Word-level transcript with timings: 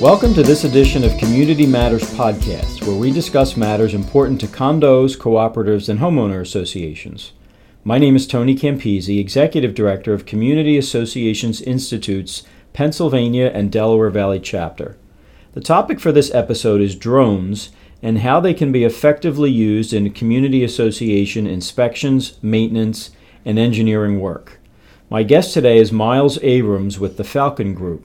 Welcome 0.00 0.34
to 0.34 0.42
this 0.42 0.64
edition 0.64 1.04
of 1.04 1.16
Community 1.16 1.66
Matters 1.66 2.04
Podcast, 2.10 2.86
where 2.86 2.98
we 2.98 3.10
discuss 3.10 3.56
matters 3.56 3.94
important 3.94 4.38
to 4.42 4.46
condos, 4.46 5.16
cooperatives, 5.16 5.88
and 5.88 6.00
homeowner 6.00 6.42
associations. 6.42 7.32
My 7.82 7.96
name 7.96 8.14
is 8.14 8.26
Tony 8.26 8.54
Campisi, 8.54 9.18
Executive 9.18 9.74
Director 9.74 10.12
of 10.12 10.26
Community 10.26 10.76
Associations 10.76 11.62
Institute's 11.62 12.42
Pennsylvania 12.74 13.50
and 13.54 13.72
Delaware 13.72 14.10
Valley 14.10 14.38
chapter. 14.38 14.98
The 15.54 15.62
topic 15.62 15.98
for 15.98 16.12
this 16.12 16.32
episode 16.34 16.82
is 16.82 16.94
drones 16.94 17.70
and 18.02 18.18
how 18.18 18.38
they 18.38 18.52
can 18.52 18.72
be 18.72 18.84
effectively 18.84 19.50
used 19.50 19.94
in 19.94 20.12
community 20.12 20.62
association 20.62 21.46
inspections, 21.46 22.36
maintenance, 22.42 23.12
and 23.46 23.58
engineering 23.58 24.20
work. 24.20 24.60
My 25.08 25.22
guest 25.22 25.54
today 25.54 25.78
is 25.78 25.90
Miles 25.90 26.38
Abrams 26.42 27.00
with 27.00 27.16
the 27.16 27.24
Falcon 27.24 27.72
Group. 27.72 28.04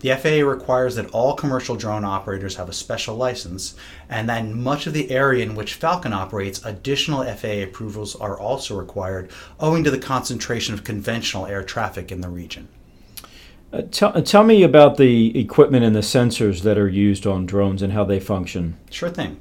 The 0.00 0.14
FAA 0.14 0.48
requires 0.48 0.94
that 0.94 1.10
all 1.10 1.34
commercial 1.34 1.76
drone 1.76 2.04
operators 2.04 2.56
have 2.56 2.68
a 2.68 2.72
special 2.72 3.16
license, 3.16 3.74
and 4.08 4.28
that 4.28 4.40
in 4.40 4.62
much 4.62 4.86
of 4.86 4.92
the 4.92 5.10
area 5.10 5.44
in 5.44 5.54
which 5.54 5.74
Falcon 5.74 6.12
operates, 6.12 6.64
additional 6.64 7.24
FAA 7.24 7.62
approvals 7.62 8.14
are 8.16 8.38
also 8.38 8.78
required, 8.78 9.30
owing 9.58 9.84
to 9.84 9.90
the 9.90 9.98
concentration 9.98 10.74
of 10.74 10.84
conventional 10.84 11.46
air 11.46 11.62
traffic 11.62 12.12
in 12.12 12.20
the 12.20 12.28
region. 12.28 12.68
Uh, 13.72 13.82
tell, 13.90 14.16
uh, 14.16 14.20
tell 14.20 14.44
me 14.44 14.62
about 14.62 14.96
the 14.96 15.38
equipment 15.38 15.84
and 15.84 15.94
the 15.94 16.00
sensors 16.00 16.62
that 16.62 16.78
are 16.78 16.88
used 16.88 17.26
on 17.26 17.46
drones 17.46 17.82
and 17.82 17.92
how 17.92 18.04
they 18.04 18.20
function. 18.20 18.76
Sure 18.90 19.10
thing. 19.10 19.40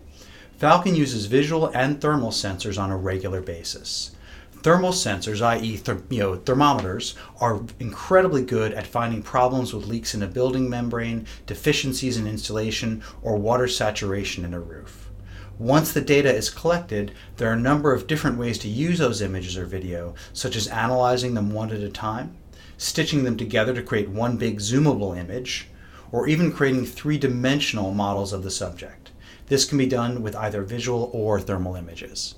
Falcon 0.58 0.96
uses 0.96 1.26
visual 1.26 1.68
and 1.68 2.02
thermal 2.02 2.32
sensors 2.32 2.82
on 2.82 2.90
a 2.90 2.98
regular 2.98 3.42
basis. 3.42 4.15
Thermal 4.64 4.92
sensors, 4.92 5.42
i.e., 5.42 5.80
you 6.10 6.20
know, 6.20 6.36
thermometers, 6.36 7.16
are 7.40 7.62
incredibly 7.80 8.44
good 8.44 8.74
at 8.74 8.88
finding 8.88 9.22
problems 9.22 9.74
with 9.74 9.86
leaks 9.86 10.16
in 10.16 10.24
a 10.24 10.28
building 10.28 10.70
membrane, 10.70 11.28
deficiencies 11.46 12.18
in 12.18 12.26
insulation, 12.26 13.04
or 13.22 13.38
water 13.38 13.68
saturation 13.68 14.44
in 14.44 14.54
a 14.54 14.60
roof. 14.60 15.12
Once 15.60 15.94
the 15.94 16.02
data 16.02 16.34
is 16.34 16.50
collected, 16.50 17.14
there 17.38 17.50
are 17.50 17.54
a 17.54 17.60
number 17.60 17.94
of 17.94 18.08
different 18.08 18.38
ways 18.38 18.58
to 18.58 18.68
use 18.68 18.98
those 18.98 19.22
images 19.22 19.56
or 19.56 19.66
video, 19.66 20.14
such 20.34 20.56
as 20.56 20.68
analyzing 20.68 21.34
them 21.34 21.54
one 21.54 21.72
at 21.72 21.80
a 21.80 21.90
time, 21.90 22.36
stitching 22.78 23.24
them 23.24 23.38
together 23.38 23.74
to 23.74 23.82
create 23.82 24.10
one 24.10 24.36
big 24.36 24.60
zoomable 24.60 25.18
image, 25.18 25.70
or 26.12 26.28
even 26.28 26.52
creating 26.52 26.86
three 26.86 27.18
dimensional 27.18 27.94
models 27.94 28.34
of 28.34 28.44
the 28.44 28.52
subject. 28.52 29.12
This 29.48 29.64
can 29.64 29.78
be 29.78 29.86
done 29.86 30.22
with 30.22 30.36
either 30.36 30.64
visual 30.64 31.10
or 31.14 31.40
thermal 31.40 31.76
images. 31.76 32.36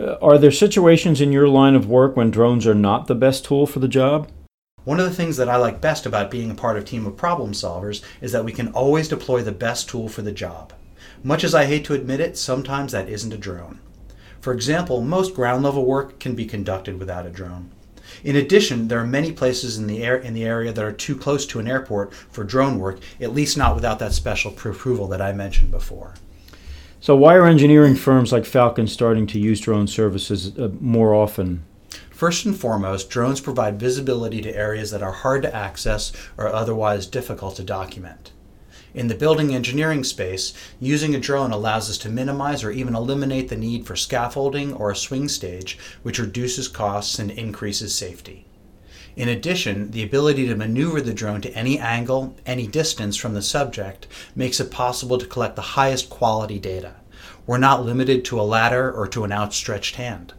Uh, 0.00 0.16
are 0.22 0.38
there 0.38 0.50
situations 0.50 1.20
in 1.20 1.30
your 1.30 1.46
line 1.46 1.74
of 1.74 1.86
work 1.86 2.16
when 2.16 2.30
drones 2.30 2.66
are 2.66 2.74
not 2.74 3.06
the 3.06 3.14
best 3.14 3.44
tool 3.44 3.66
for 3.66 3.80
the 3.80 3.88
job? 3.88 4.30
One 4.84 4.98
of 4.98 5.04
the 5.04 5.14
things 5.14 5.36
that 5.36 5.48
I 5.48 5.56
like 5.56 5.82
best 5.82 6.06
about 6.06 6.30
being 6.30 6.50
a 6.50 6.54
part 6.54 6.78
of 6.78 6.84
a 6.84 6.86
team 6.86 7.04
of 7.04 7.18
problem 7.18 7.52
solvers 7.52 8.02
is 8.22 8.32
that 8.32 8.44
we 8.44 8.52
can 8.52 8.68
always 8.68 9.08
deploy 9.08 9.42
the 9.42 9.52
best 9.52 9.90
tool 9.90 10.08
for 10.08 10.22
the 10.22 10.32
job. 10.32 10.72
Much 11.22 11.44
as 11.44 11.54
I 11.54 11.66
hate 11.66 11.84
to 11.84 11.92
admit 11.92 12.18
it, 12.18 12.38
sometimes 12.38 12.92
that 12.92 13.10
isn't 13.10 13.34
a 13.34 13.36
drone. 13.36 13.78
For 14.40 14.54
example, 14.54 15.02
most 15.02 15.34
ground 15.34 15.62
level 15.62 15.84
work 15.84 16.18
can 16.18 16.34
be 16.34 16.46
conducted 16.46 16.98
without 16.98 17.26
a 17.26 17.30
drone. 17.30 17.70
In 18.24 18.36
addition, 18.36 18.88
there 18.88 19.00
are 19.00 19.06
many 19.06 19.32
places 19.32 19.76
in 19.76 19.86
the 19.86 20.02
air 20.02 20.16
in 20.16 20.32
the 20.32 20.44
area 20.44 20.72
that 20.72 20.84
are 20.84 20.92
too 20.92 21.14
close 21.14 21.44
to 21.46 21.58
an 21.58 21.68
airport 21.68 22.14
for 22.14 22.42
drone 22.42 22.78
work, 22.78 23.00
at 23.20 23.34
least 23.34 23.58
not 23.58 23.74
without 23.74 23.98
that 23.98 24.14
special 24.14 24.50
approval 24.52 25.08
that 25.08 25.20
I 25.20 25.32
mentioned 25.34 25.70
before. 25.70 26.14
So, 27.02 27.16
why 27.16 27.34
are 27.36 27.46
engineering 27.46 27.94
firms 27.94 28.30
like 28.30 28.44
Falcon 28.44 28.86
starting 28.86 29.26
to 29.28 29.38
use 29.38 29.58
drone 29.58 29.86
services 29.86 30.58
uh, 30.58 30.68
more 30.80 31.14
often? 31.14 31.64
First 32.10 32.44
and 32.44 32.54
foremost, 32.54 33.08
drones 33.08 33.40
provide 33.40 33.80
visibility 33.80 34.42
to 34.42 34.54
areas 34.54 34.90
that 34.90 35.02
are 35.02 35.12
hard 35.12 35.40
to 35.42 35.56
access 35.56 36.12
or 36.36 36.48
otherwise 36.48 37.06
difficult 37.06 37.56
to 37.56 37.64
document. 37.64 38.32
In 38.92 39.08
the 39.08 39.14
building 39.14 39.54
engineering 39.54 40.04
space, 40.04 40.52
using 40.78 41.14
a 41.14 41.18
drone 41.18 41.52
allows 41.52 41.88
us 41.88 41.96
to 41.98 42.10
minimize 42.10 42.62
or 42.62 42.70
even 42.70 42.94
eliminate 42.94 43.48
the 43.48 43.56
need 43.56 43.86
for 43.86 43.96
scaffolding 43.96 44.74
or 44.74 44.90
a 44.90 44.96
swing 44.96 45.26
stage, 45.28 45.78
which 46.02 46.18
reduces 46.18 46.68
costs 46.68 47.18
and 47.18 47.30
increases 47.30 47.94
safety. 47.94 48.44
In 49.20 49.28
addition, 49.28 49.90
the 49.90 50.02
ability 50.02 50.46
to 50.46 50.56
maneuver 50.56 51.02
the 51.02 51.12
drone 51.12 51.42
to 51.42 51.52
any 51.52 51.78
angle, 51.78 52.34
any 52.46 52.66
distance 52.66 53.18
from 53.18 53.34
the 53.34 53.42
subject 53.42 54.06
makes 54.34 54.60
it 54.60 54.70
possible 54.70 55.18
to 55.18 55.26
collect 55.26 55.56
the 55.56 55.76
highest 55.76 56.08
quality 56.08 56.58
data. 56.58 56.94
We're 57.46 57.58
not 57.58 57.84
limited 57.84 58.24
to 58.24 58.40
a 58.40 58.50
ladder 58.56 58.90
or 58.90 59.06
to 59.08 59.24
an 59.24 59.30
outstretched 59.30 59.96
hand. 59.96 60.32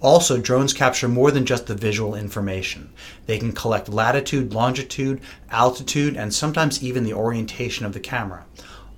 Also, 0.00 0.38
drones 0.38 0.72
capture 0.72 1.06
more 1.06 1.30
than 1.30 1.46
just 1.46 1.68
the 1.68 1.76
visual 1.76 2.16
information. 2.16 2.90
They 3.26 3.38
can 3.38 3.52
collect 3.52 3.88
latitude, 3.88 4.52
longitude, 4.52 5.20
altitude, 5.48 6.16
and 6.16 6.34
sometimes 6.34 6.82
even 6.82 7.04
the 7.04 7.14
orientation 7.14 7.86
of 7.86 7.92
the 7.92 8.00
camera. 8.00 8.44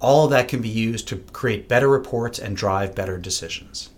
All 0.01 0.25
of 0.25 0.31
that 0.31 0.49
can 0.49 0.63
be 0.63 0.71
used 0.71 1.07
to 1.09 1.17
create 1.35 1.69
better 1.69 1.89
reports 1.89 2.39
and 2.39 2.57
drive 2.57 2.95
better 2.95 3.19
decisions. 3.19 3.91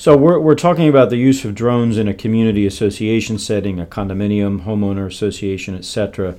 So 0.00 0.16
we're, 0.16 0.40
we're 0.40 0.54
talking 0.54 0.88
about 0.88 1.10
the 1.10 1.18
use 1.18 1.44
of 1.44 1.54
drones 1.54 1.98
in 1.98 2.08
a 2.08 2.14
community 2.14 2.66
association 2.66 3.38
setting, 3.38 3.78
a 3.78 3.84
condominium, 3.84 4.64
homeowner 4.64 5.06
association, 5.06 5.74
etc. 5.74 6.36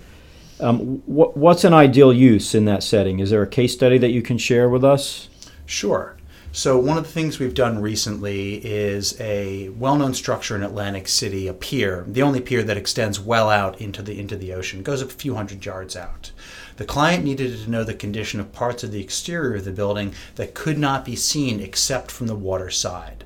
Um, 0.59 1.03
what, 1.05 1.37
what's 1.37 1.63
an 1.63 1.71
ideal 1.71 2.11
use 2.11 2.55
in 2.55 2.65
that 2.65 2.81
setting? 2.81 3.19
Is 3.19 3.29
there 3.29 3.43
a 3.43 3.47
case 3.47 3.71
study 3.71 3.99
that 3.99 4.09
you 4.09 4.23
can 4.23 4.39
share 4.39 4.67
with 4.67 4.83
us? 4.83 5.29
Sure. 5.67 6.17
So 6.51 6.79
one 6.79 6.97
of 6.97 7.03
the 7.03 7.11
things 7.11 7.37
we've 7.37 7.53
done 7.53 7.79
recently 7.79 8.55
is 8.65 9.15
a 9.21 9.69
well-known 9.69 10.15
structure 10.15 10.55
in 10.55 10.63
Atlantic 10.63 11.07
City, 11.07 11.47
a 11.47 11.53
pier, 11.53 12.03
the 12.07 12.23
only 12.23 12.41
pier 12.41 12.63
that 12.63 12.77
extends 12.77 13.19
well 13.19 13.51
out 13.51 13.79
into 13.79 14.01
the 14.01 14.19
into 14.19 14.35
the 14.35 14.53
ocean, 14.53 14.81
goes 14.81 15.03
a 15.03 15.05
few 15.05 15.35
hundred 15.35 15.63
yards 15.63 15.95
out. 15.95 16.31
The 16.77 16.85
client 16.85 17.23
needed 17.23 17.55
to 17.59 17.69
know 17.69 17.83
the 17.83 17.93
condition 17.93 18.39
of 18.39 18.53
parts 18.53 18.83
of 18.83 18.91
the 18.91 19.03
exterior 19.03 19.57
of 19.57 19.65
the 19.65 19.71
building 19.71 20.15
that 20.33 20.55
could 20.55 20.79
not 20.79 21.05
be 21.05 21.15
seen 21.15 21.59
except 21.59 22.09
from 22.09 22.25
the 22.25 22.33
water 22.33 22.71
side. 22.71 23.23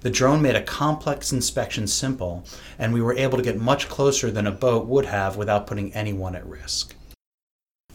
The 0.00 0.10
drone 0.10 0.40
made 0.40 0.54
a 0.54 0.62
complex 0.62 1.32
inspection 1.32 1.86
simple, 1.86 2.44
and 2.78 2.92
we 2.92 3.02
were 3.02 3.16
able 3.16 3.36
to 3.36 3.42
get 3.42 3.58
much 3.58 3.88
closer 3.88 4.30
than 4.30 4.46
a 4.46 4.52
boat 4.52 4.86
would 4.86 5.06
have 5.06 5.36
without 5.36 5.66
putting 5.66 5.92
anyone 5.92 6.36
at 6.36 6.46
risk. 6.46 6.94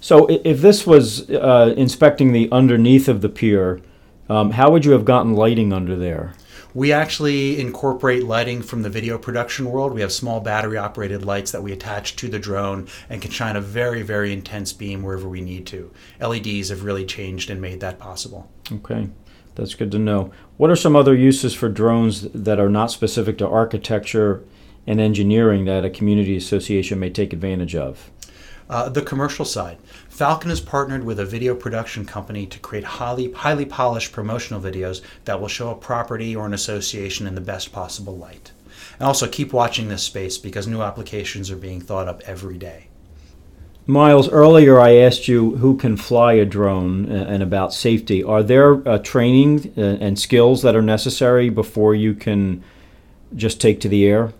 So, 0.01 0.27
if 0.27 0.59
this 0.59 0.85
was 0.85 1.29
uh, 1.29 1.73
inspecting 1.77 2.33
the 2.33 2.49
underneath 2.51 3.07
of 3.07 3.21
the 3.21 3.29
pier, 3.29 3.79
um, 4.27 4.51
how 4.51 4.69
would 4.69 4.83
you 4.83 4.91
have 4.91 5.05
gotten 5.05 5.33
lighting 5.33 5.71
under 5.71 5.95
there? 5.95 6.33
We 6.73 6.91
actually 6.91 7.59
incorporate 7.59 8.23
lighting 8.23 8.63
from 8.63 8.81
the 8.81 8.89
video 8.89 9.17
production 9.17 9.69
world. 9.69 9.93
We 9.93 10.01
have 10.01 10.11
small 10.11 10.39
battery 10.39 10.77
operated 10.77 11.23
lights 11.23 11.51
that 11.51 11.61
we 11.61 11.71
attach 11.71 12.15
to 12.17 12.27
the 12.27 12.39
drone 12.39 12.87
and 13.09 13.21
can 13.21 13.29
shine 13.29 13.55
a 13.55 13.61
very, 13.61 14.01
very 14.01 14.33
intense 14.33 14.73
beam 14.73 15.03
wherever 15.03 15.29
we 15.29 15.39
need 15.39 15.67
to. 15.67 15.91
LEDs 16.19 16.69
have 16.69 16.83
really 16.83 17.05
changed 17.05 17.51
and 17.51 17.61
made 17.61 17.79
that 17.81 17.99
possible. 17.99 18.51
Okay, 18.71 19.07
that's 19.55 19.75
good 19.75 19.91
to 19.91 19.99
know. 19.99 20.31
What 20.57 20.69
are 20.69 20.75
some 20.75 20.95
other 20.95 21.15
uses 21.15 21.53
for 21.53 21.69
drones 21.69 22.27
that 22.33 22.59
are 22.59 22.69
not 22.69 22.91
specific 22.91 23.37
to 23.39 23.47
architecture 23.47 24.43
and 24.85 24.99
engineering 24.99 25.65
that 25.65 25.85
a 25.85 25.89
community 25.89 26.35
association 26.35 26.99
may 26.99 27.09
take 27.09 27.33
advantage 27.33 27.75
of? 27.75 28.11
Uh, 28.69 28.89
the 28.89 29.01
commercial 29.01 29.45
side. 29.45 29.77
Falcon 30.09 30.49
has 30.49 30.61
partnered 30.61 31.03
with 31.03 31.19
a 31.19 31.25
video 31.25 31.53
production 31.53 32.05
company 32.05 32.45
to 32.45 32.59
create 32.59 32.83
highly, 32.83 33.31
highly 33.31 33.65
polished 33.65 34.11
promotional 34.11 34.61
videos 34.61 35.01
that 35.25 35.39
will 35.39 35.47
show 35.47 35.69
a 35.69 35.75
property 35.75 36.35
or 36.35 36.45
an 36.45 36.53
association 36.53 37.27
in 37.27 37.35
the 37.35 37.41
best 37.41 37.71
possible 37.71 38.17
light. 38.17 38.51
And 38.99 39.07
also 39.07 39.27
keep 39.27 39.53
watching 39.53 39.89
this 39.89 40.03
space 40.03 40.37
because 40.37 40.65
new 40.65 40.81
applications 40.81 41.51
are 41.51 41.57
being 41.57 41.81
thought 41.81 42.07
up 42.07 42.21
every 42.25 42.57
day. 42.57 42.87
Miles, 43.85 44.29
earlier 44.29 44.79
I 44.79 44.95
asked 44.95 45.27
you 45.27 45.57
who 45.57 45.75
can 45.75 45.97
fly 45.97 46.33
a 46.33 46.45
drone 46.45 47.11
and 47.11 47.43
about 47.43 47.73
safety. 47.73 48.23
Are 48.23 48.41
there 48.41 48.87
uh, 48.87 48.99
training 48.99 49.73
uh, 49.77 49.97
and 49.99 50.17
skills 50.17 50.61
that 50.61 50.75
are 50.75 50.81
necessary 50.81 51.49
before 51.49 51.93
you 51.93 52.13
can 52.13 52.63
just 53.35 53.59
take 53.59 53.81
to 53.81 53.89
the 53.89 54.05
air? 54.05 54.33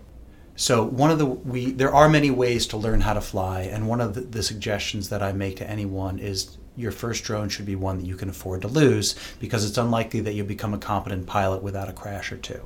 So 0.56 0.84
one 0.84 1.10
of 1.10 1.18
the 1.18 1.26
we 1.26 1.72
there 1.72 1.92
are 1.92 2.08
many 2.08 2.30
ways 2.30 2.66
to 2.68 2.76
learn 2.76 3.02
how 3.02 3.12
to 3.12 3.20
fly, 3.20 3.62
and 3.62 3.88
one 3.88 4.00
of 4.00 4.14
the, 4.14 4.20
the, 4.20 4.42
suggestions 4.42 5.08
that 5.08 5.20
I 5.20 5.32
make 5.32 5.56
to 5.56 5.68
anyone 5.68 6.20
is 6.20 6.56
your 6.76 6.92
first 6.92 7.24
drone 7.24 7.48
should 7.48 7.66
be 7.66 7.74
one 7.76 7.98
that 7.98 8.06
you 8.06 8.16
can 8.16 8.28
afford 8.28 8.62
to 8.62 8.68
lose 8.68 9.16
because 9.40 9.68
it's 9.68 9.78
unlikely 9.78 10.20
that 10.20 10.34
you'll 10.34 10.46
become 10.46 10.72
a 10.72 10.78
competent 10.78 11.26
pilot 11.26 11.62
without 11.62 11.88
a 11.88 11.92
crash 11.92 12.32
or 12.32 12.36
two. 12.36 12.60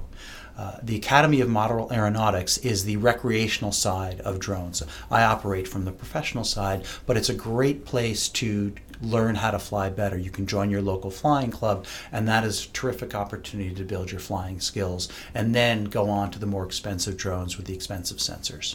Uh, 0.59 0.77
the 0.83 0.97
Academy 0.97 1.41
of 1.41 1.49
Model 1.49 1.89
Aeronautics 1.93 2.59
is 2.59 2.85
the 2.85 2.97
recreational 2.97 3.71
side 3.71 4.21
of 4.23 4.41
drones. 4.41 4.83
I 5.09 5.23
operate 5.23 5.69
from 5.69 5.85
the 5.85 5.93
professional 5.93 6.43
side, 6.43 6.85
but 7.07 7.17
it's 7.17 7.29
a 7.29 7.35
great 7.35 7.85
place 7.85 8.29
to 8.31 8.73
learn 9.01 9.37
how 9.37 9.53
to 9.53 9.59
fly 9.61 9.89
better. 9.89 10.19
You 10.19 10.31
can 10.31 10.49
join 10.49 10.69
your 10.69 10.83
local 10.83 11.13
flying 11.13 11.53
club, 11.53 11.87
and 12.11 12.27
that 12.27 12.43
is 12.43 12.67
a 12.67 12.69
terrific 12.71 13.15
opportunity 13.15 13.73
to 13.73 13.85
build 13.85 14.11
your 14.11 14.19
flying 14.19 14.59
skills 14.59 15.09
and 15.33 15.55
then 15.55 15.85
go 15.85 16.11
on 16.11 16.33
to 16.33 16.41
the 16.41 16.47
more 16.47 16.65
expensive 16.65 17.17
drones 17.17 17.57
with 17.57 17.67
the 17.67 17.75
expensive 17.75 18.19
sensors. 18.19 18.75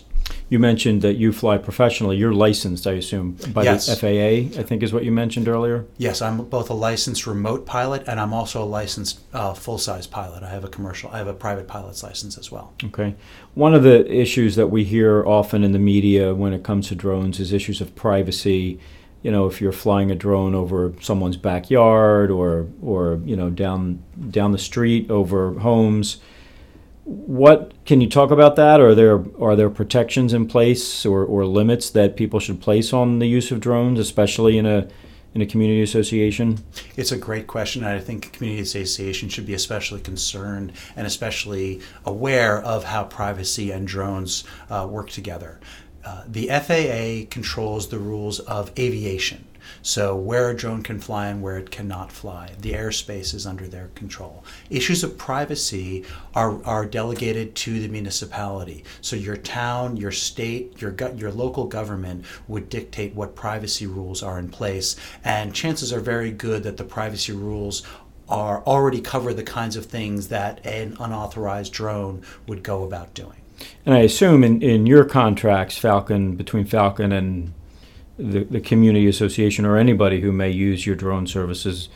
You 0.50 0.60
mentioned 0.60 1.02
that 1.02 1.16
you 1.16 1.31
fly 1.31 1.58
professionally. 1.58 2.18
You're 2.18 2.34
licensed, 2.34 2.86
I 2.86 2.94
assume, 2.94 3.38
by 3.54 3.64
yes. 3.64 3.88
the 3.88 3.96
FAA, 3.96 4.60
I 4.60 4.64
think 4.64 4.84
is 4.84 4.94
what 4.94 5.04
you 5.04 5.12
mentioned 5.12 5.48
earlier? 5.48 5.86
Yes, 5.98 6.22
I'm 6.22 6.46
both 6.46 6.70
a 6.70 6.74
licensed 6.74 7.25
remote 7.25 7.66
pilot 7.66 8.04
and 8.08 8.20
I'm 8.20 8.34
also 8.34 8.64
a 8.64 8.66
licensed 8.66 9.22
uh, 9.34 9.54
full 9.54 9.78
size 9.78 10.06
pilot. 10.06 10.44
I 10.44 10.50
have 10.50 10.64
a 10.64 10.68
commercial, 10.68 11.10
I 11.12 11.18
have 11.18 11.28
a 11.28 11.34
private 11.34 11.68
pilot's 11.68 12.04
license 12.04 12.38
as 12.38 12.52
well. 12.52 12.74
Okay. 12.84 13.16
One 13.56 13.74
of 13.74 13.84
the 13.84 14.06
issues 14.12 14.56
that 14.56 14.68
we 14.68 14.84
hear 14.84 15.25
often 15.25 15.64
in 15.64 15.72
the 15.72 15.80
media 15.80 16.36
when 16.36 16.54
it 16.54 16.64
comes 16.64 16.88
to 16.90 16.96
drones 16.96 17.40
is 17.40 17.52
issues 17.52 17.81
of 17.81 17.96
privacy 17.96 18.80
you 19.24 19.31
know, 19.31 19.48
if 19.48 19.62
you're 19.62 19.72
flying 19.72 20.12
a 20.12 20.16
drone 20.16 20.54
over 20.54 20.94
someone's 21.00 21.38
backyard 21.38 22.30
or 22.30 22.68
or 22.81 23.22
you 23.24 23.36
know 23.36 23.50
down 23.50 24.04
down 24.30 24.52
the 24.52 24.58
street 24.58 25.10
over 25.10 25.54
homes. 25.60 26.18
What 27.05 27.73
can 27.85 28.00
you 28.00 28.07
talk 28.07 28.31
about 28.31 28.55
that? 28.55 28.79
Are 28.79 28.95
there 28.95 29.23
are 29.39 29.55
there 29.55 29.69
protections 29.69 30.33
in 30.33 30.47
place 30.47 31.05
or, 31.05 31.25
or 31.25 31.45
limits 31.45 31.89
that 31.89 32.15
people 32.15 32.39
should 32.39 32.61
place 32.61 32.94
on 32.94 33.19
the 33.19 33.27
use 33.27 33.51
of 33.51 33.59
drones, 33.59 34.00
especially 34.00 34.57
in 34.57 34.65
a 34.65 34.88
in 35.33 35.41
a 35.41 35.45
community 35.45 35.81
association? 35.81 36.59
It's 36.95 37.11
a 37.11 37.17
great 37.17 37.47
question. 37.47 37.83
I 37.83 38.00
think 38.00 38.31
community 38.33 38.61
association 38.61 39.29
should 39.29 39.45
be 39.45 39.53
especially 39.53 40.00
concerned 40.00 40.73
and 40.95 41.05
especially 41.05 41.81
aware 42.05 42.61
of 42.61 42.85
how 42.85 43.03
privacy 43.05 43.71
and 43.71 43.88
drones 43.88 44.44
uh, 44.69 44.88
work 44.89 45.09
together. 45.09 45.59
Uh, 46.05 46.23
the 46.27 46.47
FAA 46.47 47.29
controls 47.29 47.88
the 47.88 48.00
rules 48.00 48.39
of 48.41 48.71
aviation. 48.77 49.45
So, 49.81 50.15
where 50.15 50.50
a 50.50 50.55
drone 50.55 50.83
can 50.83 51.00
fly 51.00 51.27
and 51.27 51.41
where 51.41 51.57
it 51.57 51.71
cannot 51.71 52.11
fly. 52.11 52.51
The 52.59 52.73
airspace 52.73 53.33
is 53.33 53.47
under 53.47 53.67
their 53.67 53.89
control. 53.95 54.44
Issues 54.69 55.03
of 55.03 55.17
privacy 55.17 56.05
are, 56.35 56.61
are 56.65 56.85
delegated 56.85 57.55
to 57.55 57.79
the 57.79 57.88
municipality. 57.88 58.83
So, 59.01 59.15
your 59.15 59.38
town, 59.38 59.95
your 59.95 60.11
state, 60.11 60.81
your, 60.81 60.95
your 61.15 61.31
local 61.31 61.65
government 61.65 62.25
would 62.47 62.69
dictate 62.69 63.15
what 63.15 63.35
privacy 63.35 63.88
rules 63.88 64.21
are 64.21 64.38
in 64.38 64.50
place. 64.50 64.97
And 65.23 65.53
chances 65.53 65.94
are 65.94 66.01
very 66.01 66.31
good 66.31 66.63
that 66.63 66.77
the 66.77 66.83
privacy 66.83 67.31
rules 67.31 67.83
are 68.27 68.63
already 68.63 69.01
cover 69.01 69.33
the 69.33 69.44
kinds 69.44 69.75
of 69.75 69.85
things 69.85 70.29
that 70.29 70.65
an 70.65 70.97
unauthorized 71.00 71.73
drone 71.73 72.21
would 72.47 72.63
go 72.63 72.83
about 72.83 73.13
doing. 73.13 73.43
And 73.86 73.95
I 73.95 74.00
assume 74.00 74.44
in, 74.44 74.62
in 74.62 74.86
your 74.86 75.06
contracts, 75.06 75.77
Falcon, 75.77 76.36
between 76.36 76.65
Falcon 76.65 77.12
and 77.12 77.54
the, 78.18 78.44
the 78.44 78.62
community 78.62 79.07
association 79.07 79.65
or 79.65 79.77
anybody 79.77 80.21
who 80.21 80.31
may 80.31 80.50
use 80.50 80.86
your 80.86 80.95
drone 80.95 81.27
services, 81.27 81.89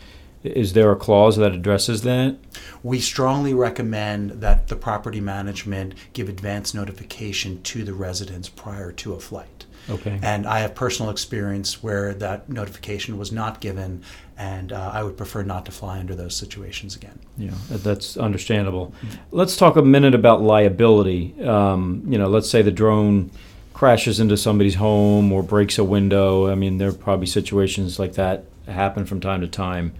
is 0.56 0.72
there 0.72 0.90
a 0.92 0.96
clause 0.96 1.36
that 1.36 1.52
addresses 1.52 2.02
that? 2.02 2.36
We 2.82 3.00
strongly 3.00 3.54
recommend 3.54 4.30
that 4.42 4.68
the 4.68 4.76
property 4.76 5.20
management 5.20 5.94
give 6.12 6.28
advance 6.28 6.74
notification 6.74 7.62
to 7.62 7.84
the 7.84 7.94
residents 7.94 8.48
prior 8.48 8.92
to 8.92 9.14
a 9.14 9.20
flight. 9.20 9.66
Okay. 9.90 10.18
And 10.22 10.46
I 10.46 10.60
have 10.60 10.74
personal 10.74 11.10
experience 11.10 11.82
where 11.82 12.12
that 12.14 12.48
notification 12.48 13.16
was 13.16 13.32
not 13.32 13.60
given, 13.60 14.02
and 14.36 14.72
uh, 14.72 14.90
I 14.92 15.02
would 15.02 15.16
prefer 15.16 15.42
not 15.42 15.64
to 15.66 15.72
fly 15.72 15.98
under 15.98 16.14
those 16.14 16.36
situations 16.36 16.94
again. 16.94 17.18
Yeah, 17.38 17.54
that's 17.70 18.16
understandable. 18.16 18.92
Let's 19.30 19.56
talk 19.56 19.76
a 19.76 19.82
minute 19.82 20.14
about 20.14 20.42
liability. 20.42 21.40
Um, 21.42 22.02
you 22.06 22.18
know, 22.18 22.28
let's 22.28 22.50
say 22.50 22.60
the 22.60 22.70
drone 22.70 23.30
crashes 23.72 24.20
into 24.20 24.36
somebody's 24.36 24.74
home 24.74 25.32
or 25.32 25.42
breaks 25.42 25.78
a 25.78 25.84
window. 25.84 26.50
I 26.50 26.54
mean, 26.54 26.78
there 26.78 26.88
are 26.88 26.92
probably 26.92 27.26
situations 27.26 27.98
like 27.98 28.14
that 28.14 28.44
happen 28.66 29.06
from 29.06 29.20
time 29.20 29.40
to 29.40 29.48
time. 29.48 29.94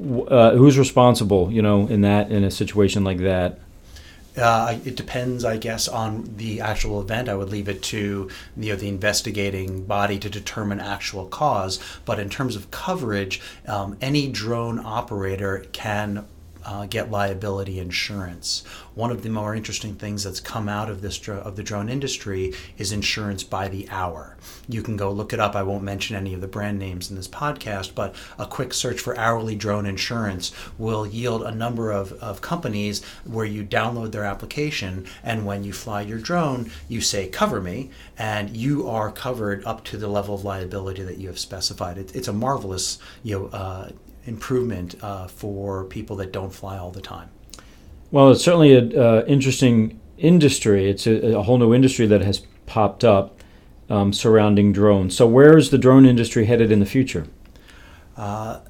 Uh, 0.00 0.52
who's 0.52 0.78
responsible, 0.78 1.52
you 1.52 1.60
know, 1.60 1.86
in 1.88 2.00
that 2.00 2.30
in 2.30 2.42
a 2.42 2.50
situation 2.50 3.04
like 3.04 3.18
that? 3.18 3.58
Uh, 4.36 4.78
it 4.84 4.96
depends, 4.96 5.44
I 5.44 5.56
guess, 5.56 5.88
on 5.88 6.36
the 6.36 6.60
actual 6.60 7.00
event. 7.00 7.28
I 7.28 7.34
would 7.34 7.50
leave 7.50 7.68
it 7.68 7.82
to 7.84 8.30
you 8.56 8.70
know 8.70 8.76
the 8.76 8.88
investigating 8.88 9.84
body 9.84 10.18
to 10.18 10.30
determine 10.30 10.80
actual 10.80 11.26
cause. 11.26 11.78
But 12.04 12.18
in 12.18 12.30
terms 12.30 12.56
of 12.56 12.70
coverage, 12.70 13.40
um, 13.66 13.96
any 14.00 14.28
drone 14.28 14.78
operator 14.78 15.66
can 15.72 16.26
uh, 16.64 16.86
get 16.86 17.10
liability 17.10 17.78
insurance. 17.78 18.64
One 18.94 19.10
of 19.10 19.22
the 19.22 19.30
more 19.30 19.54
interesting 19.54 19.94
things 19.94 20.24
that's 20.24 20.40
come 20.40 20.68
out 20.68 20.90
of 20.90 21.00
this 21.00 21.28
of 21.28 21.56
the 21.56 21.62
drone 21.62 21.88
industry 21.88 22.52
is 22.76 22.92
insurance 22.92 23.42
by 23.44 23.68
the 23.68 23.88
hour. 23.90 24.36
You 24.68 24.82
can 24.82 24.96
go 24.96 25.10
look 25.10 25.32
it 25.32 25.40
up. 25.40 25.54
I 25.54 25.62
won't 25.62 25.84
mention 25.84 26.16
any 26.16 26.34
of 26.34 26.40
the 26.40 26.48
brand 26.48 26.78
names 26.78 27.10
in 27.10 27.16
this 27.16 27.28
podcast, 27.28 27.94
but 27.94 28.14
a 28.38 28.46
quick 28.46 28.72
search 28.72 29.00
for 29.00 29.16
hourly 29.18 29.54
drone 29.54 29.86
insurance 29.86 30.52
will 30.78 31.06
yield 31.06 31.42
a 31.42 31.54
number 31.54 31.90
of, 31.90 32.12
of 32.14 32.40
companies 32.40 33.04
where 33.24 33.46
you 33.46 33.64
download 33.64 34.12
their 34.12 34.24
application, 34.24 35.06
and 35.22 35.46
when 35.46 35.64
you 35.64 35.72
fly 35.72 36.02
your 36.02 36.18
drone, 36.18 36.70
you 36.88 37.00
say 37.00 37.28
"Cover 37.28 37.60
me," 37.60 37.90
and 38.18 38.56
you 38.56 38.88
are 38.88 39.12
covered 39.12 39.64
up 39.64 39.84
to 39.84 39.96
the 39.96 40.08
level 40.08 40.34
of 40.34 40.44
liability 40.44 41.02
that 41.02 41.18
you 41.18 41.28
have 41.28 41.38
specified. 41.38 41.98
It, 41.98 42.14
it's 42.14 42.28
a 42.28 42.32
marvelous 42.32 42.98
you 43.22 43.38
know, 43.38 43.46
uh, 43.46 43.90
improvement 44.24 44.94
uh, 45.02 45.26
for 45.26 45.84
people 45.84 46.16
that 46.16 46.32
don't 46.32 46.52
fly 46.52 46.78
all 46.78 46.90
the 46.90 47.00
time. 47.00 47.30
Well, 48.10 48.30
it's 48.30 48.42
certainly 48.42 48.74
an 48.74 48.98
uh, 48.98 49.24
interesting 49.26 50.00
industry. 50.18 50.90
It's 50.90 51.06
a, 51.06 51.36
a, 51.36 51.42
whole 51.42 51.58
new 51.58 51.72
industry 51.72 52.06
that 52.06 52.20
has 52.22 52.40
popped 52.66 53.04
up 53.04 53.40
um, 53.88 54.12
surrounding 54.12 54.72
drones. 54.72 55.16
So, 55.16 55.26
where 55.26 55.56
is 55.56 55.70
the 55.70 55.78
drone 55.78 56.04
industry 56.04 56.44
headed 56.46 56.72
in 56.72 56.80
the 56.80 56.86
future? 56.86 57.26
Uh, 58.16 58.60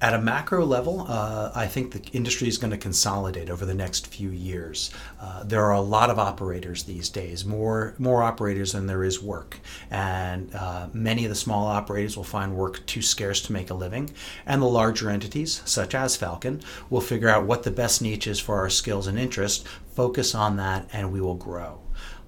at 0.00 0.14
a 0.14 0.20
macro 0.20 0.64
level, 0.64 1.06
uh, 1.08 1.50
I 1.54 1.66
think 1.66 1.92
the 1.92 2.16
industry 2.16 2.46
is 2.46 2.56
going 2.56 2.70
to 2.70 2.76
consolidate 2.76 3.50
over 3.50 3.66
the 3.66 3.74
next 3.74 4.06
few 4.06 4.30
years. 4.30 4.90
Uh, 5.20 5.42
there 5.42 5.64
are 5.64 5.72
a 5.72 5.80
lot 5.80 6.08
of 6.08 6.18
operators 6.18 6.84
these 6.84 7.08
days, 7.08 7.44
more 7.44 7.94
more 7.98 8.22
operators 8.22 8.72
than 8.72 8.86
there 8.86 9.02
is 9.02 9.20
work, 9.20 9.58
and 9.90 10.54
uh, 10.54 10.86
many 10.92 11.24
of 11.24 11.30
the 11.30 11.34
small 11.34 11.66
operators 11.66 12.16
will 12.16 12.24
find 12.24 12.56
work 12.56 12.84
too 12.86 13.02
scarce 13.02 13.40
to 13.42 13.52
make 13.52 13.70
a 13.70 13.74
living, 13.74 14.10
and 14.46 14.62
the 14.62 14.66
larger 14.66 15.10
entities, 15.10 15.62
such 15.64 15.94
as 15.94 16.16
Falcon, 16.16 16.60
will 16.90 17.00
figure 17.00 17.28
out 17.28 17.46
what 17.46 17.64
the 17.64 17.70
best 17.70 18.00
niche 18.00 18.26
is 18.26 18.38
for 18.38 18.56
our 18.58 18.70
skills 18.70 19.06
and 19.08 19.18
interests, 19.18 19.64
focus 19.98 20.32
on 20.32 20.56
that, 20.56 20.88
and 20.92 21.12
we 21.12 21.20
will 21.20 21.34
grow. 21.34 21.80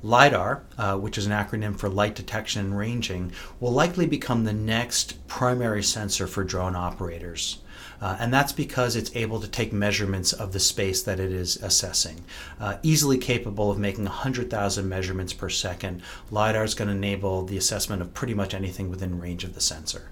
LIDAR, 0.03 0.65
uh, 0.77 0.97
which 0.97 1.17
is 1.17 1.27
an 1.27 1.31
acronym 1.31 1.79
for 1.79 1.89
Light 1.89 2.17
Detection 2.17 2.65
and 2.65 2.77
Ranging, 2.77 3.31
will 3.61 3.71
likely 3.71 4.07
become 4.07 4.43
the 4.43 4.53
next 4.53 5.25
primary 5.29 5.85
sensor 5.85 6.27
for 6.27 6.43
drone 6.43 6.75
operators. 6.75 7.61
Uh, 8.03 8.17
and 8.19 8.35
that's 8.35 8.51
because 8.51 8.97
it's 8.97 9.15
able 9.15 9.39
to 9.39 9.47
take 9.47 9.73
measurements 9.73 10.33
of 10.33 10.53
the 10.53 10.59
space 10.59 11.01
that 11.05 11.21
it 11.21 11.31
is 11.31 11.59
assessing. 11.59 12.25
Uh, 12.59 12.79
easily 12.83 13.19
capable 13.19 13.71
of 13.71 13.79
making 13.79 14.03
100,000 14.03 14.89
measurements 14.89 15.33
per 15.33 15.49
second, 15.49 16.03
LiDAR 16.33 16.65
is 16.65 16.75
going 16.75 16.89
to 16.89 16.95
enable 16.97 17.45
the 17.45 17.57
assessment 17.57 18.03
of 18.03 18.13
pretty 18.15 18.35
much 18.35 18.53
anything 18.53 18.91
within 18.91 19.21
range 19.21 19.45
of 19.45 19.55
the 19.55 19.61
sensor. 19.61 20.11